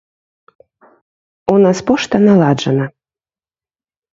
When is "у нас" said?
1.55-1.77